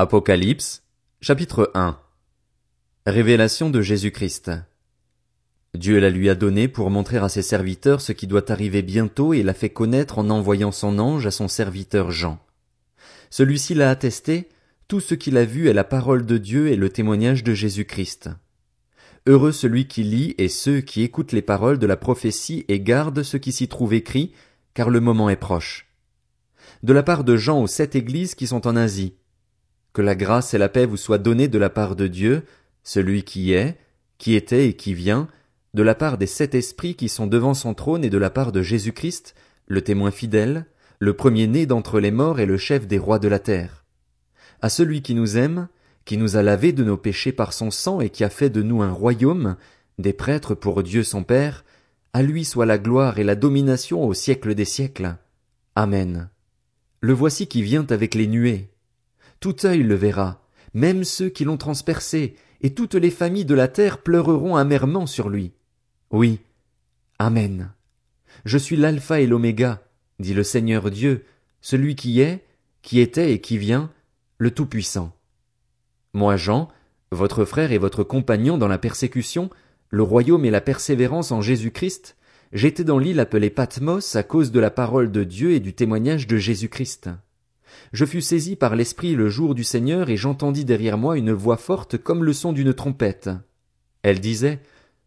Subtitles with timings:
[0.00, 0.84] Apocalypse,
[1.20, 1.98] chapitre 1
[3.04, 4.52] Révélation de Jésus-Christ.
[5.74, 9.32] Dieu la lui a donnée pour montrer à ses serviteurs ce qui doit arriver bientôt
[9.32, 12.38] et l'a fait connaître en envoyant son ange à son serviteur Jean.
[13.30, 14.48] Celui-ci l'a attesté,
[14.86, 18.30] tout ce qu'il a vu est la parole de Dieu et le témoignage de Jésus-Christ.
[19.26, 23.24] Heureux celui qui lit et ceux qui écoutent les paroles de la prophétie et gardent
[23.24, 24.30] ce qui s'y trouve écrit,
[24.74, 25.88] car le moment est proche.
[26.84, 29.14] De la part de Jean aux sept églises qui sont en Asie,
[29.98, 32.44] que la grâce et la paix vous soient données de la part de Dieu,
[32.84, 33.76] celui qui est,
[34.16, 35.26] qui était et qui vient,
[35.74, 38.52] de la part des sept esprits qui sont devant son trône et de la part
[38.52, 39.34] de Jésus-Christ,
[39.66, 40.66] le témoin fidèle,
[41.00, 43.84] le premier-né d'entre les morts et le chef des rois de la terre.
[44.62, 45.66] À celui qui nous aime,
[46.04, 48.62] qui nous a lavés de nos péchés par son sang et qui a fait de
[48.62, 49.56] nous un royaume,
[49.98, 51.64] des prêtres pour Dieu son Père,
[52.12, 55.16] à lui soit la gloire et la domination au siècle des siècles.
[55.74, 56.30] Amen.
[57.00, 58.70] Le voici qui vient avec les nuées.
[59.40, 60.42] Tout œil le verra,
[60.74, 65.28] même ceux qui l'ont transpercé, et toutes les familles de la terre pleureront amèrement sur
[65.28, 65.52] lui.
[66.10, 66.40] Oui.
[67.18, 67.72] Amen.
[68.44, 69.82] Je suis l'alpha et l'oméga,
[70.18, 71.24] dit le Seigneur Dieu,
[71.60, 72.44] celui qui est,
[72.82, 73.90] qui était et qui vient,
[74.38, 75.12] le Tout-Puissant.
[76.14, 76.68] Moi Jean,
[77.10, 79.50] votre frère et votre compagnon dans la persécution,
[79.90, 82.16] le royaume et la persévérance en Jésus Christ,
[82.52, 86.26] j'étais dans l'île appelée Patmos à cause de la parole de Dieu et du témoignage
[86.26, 87.10] de Jésus Christ.
[87.92, 91.56] Je fus saisi par l'Esprit le jour du Seigneur et j'entendis derrière moi une voix
[91.56, 93.30] forte comme le son d'une trompette.
[94.02, 94.60] Elle disait,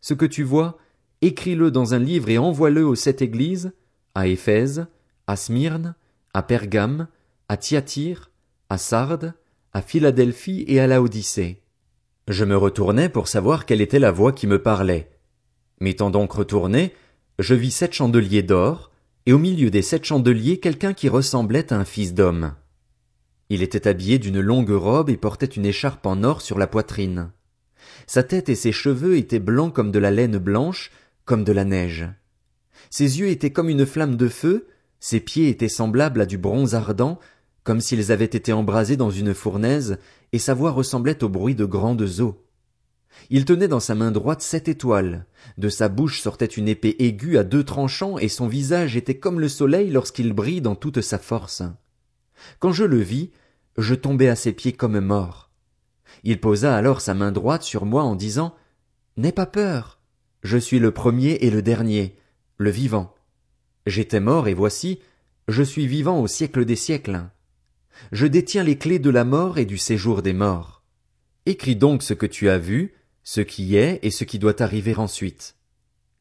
[0.00, 0.78] Ce que tu vois,
[1.22, 3.72] écris-le dans un livre et envoie-le aux sept églises,
[4.14, 4.86] à Éphèse,
[5.26, 5.94] à Smyrne,
[6.32, 7.08] à Pergame,
[7.48, 8.30] à Thyatire,
[8.68, 9.34] à Sardes,
[9.72, 11.62] à Philadelphie et à Laodicée.
[12.28, 15.10] Je me retournai pour savoir quelle était la voix qui me parlait.
[15.80, 16.94] M'étant donc retourné,
[17.38, 18.90] je vis sept chandeliers d'or,
[19.26, 22.54] et au milieu des sept chandeliers quelqu'un qui ressemblait à un fils d'homme.
[23.48, 27.30] Il était habillé d'une longue robe et portait une écharpe en or sur la poitrine.
[28.06, 30.90] Sa tête et ses cheveux étaient blancs comme de la laine blanche,
[31.24, 32.06] comme de la neige.
[32.90, 34.66] Ses yeux étaient comme une flamme de feu,
[35.00, 37.18] ses pieds étaient semblables à du bronze ardent,
[37.62, 39.98] comme s'ils avaient été embrasés dans une fournaise,
[40.32, 42.43] et sa voix ressemblait au bruit de grandes eaux.
[43.30, 45.26] Il tenait dans sa main droite sept étoiles.
[45.58, 49.40] De sa bouche sortait une épée aiguë à deux tranchants, et son visage était comme
[49.40, 51.62] le soleil lorsqu'il brille dans toute sa force.
[52.58, 53.30] Quand je le vis,
[53.78, 55.50] je tombai à ses pieds comme mort.
[56.22, 58.54] Il posa alors sa main droite sur moi en disant
[59.16, 60.00] N'aie pas peur.
[60.42, 62.16] Je suis le premier et le dernier,
[62.58, 63.14] le vivant.
[63.86, 65.00] J'étais mort et voici,
[65.48, 67.22] je suis vivant au siècle des siècles.
[68.12, 70.82] Je détiens les clés de la mort et du séjour des morts.
[71.46, 74.94] Écris donc ce que tu as vu, ce qui est et ce qui doit arriver
[74.94, 75.56] ensuite.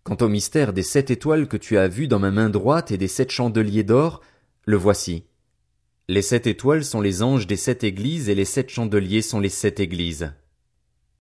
[0.04, 2.98] Quant au mystère des sept étoiles que tu as vues dans ma main droite et
[2.98, 4.22] des sept chandeliers d'or,
[4.66, 5.26] le voici.
[6.10, 9.50] Les sept étoiles sont les anges des sept églises et les sept chandeliers sont les
[9.50, 10.34] sept églises.